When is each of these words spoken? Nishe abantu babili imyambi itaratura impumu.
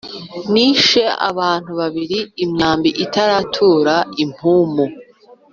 Nishe 0.51 1.03
abantu 1.29 1.71
babili 1.79 2.19
imyambi 2.43 2.89
itaratura 3.05 3.95
impumu. 4.23 4.85